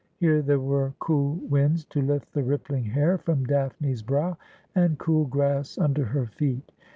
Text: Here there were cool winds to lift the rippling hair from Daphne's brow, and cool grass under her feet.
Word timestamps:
Here 0.17 0.41
there 0.41 0.59
were 0.59 0.93
cool 0.97 1.35
winds 1.47 1.85
to 1.85 2.01
lift 2.01 2.33
the 2.33 2.41
rippling 2.41 2.85
hair 2.85 3.19
from 3.19 3.43
Daphne's 3.43 4.01
brow, 4.01 4.35
and 4.73 4.97
cool 4.97 5.25
grass 5.25 5.77
under 5.77 6.05
her 6.05 6.25
feet. 6.25 6.71